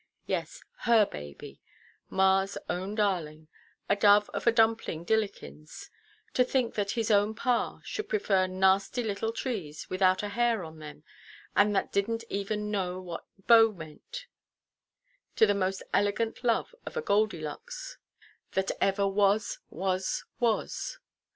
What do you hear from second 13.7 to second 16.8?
meant, to the most elegant love